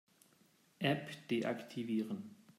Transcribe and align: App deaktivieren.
App 0.81 1.27
deaktivieren. 1.29 2.35